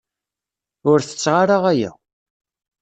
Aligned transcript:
Ur 0.89 0.97
tetteɣ 1.01 1.35
ara 1.41 1.57
aya. 1.71 1.91